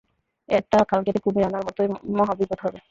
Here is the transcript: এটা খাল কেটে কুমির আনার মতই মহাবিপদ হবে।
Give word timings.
এটা 0.49 0.77
খাল 0.83 1.01
কেটে 1.03 1.19
কুমির 1.19 1.47
আনার 1.47 1.63
মতই 1.67 1.87
মহাবিপদ 2.17 2.59
হবে। 2.65 2.79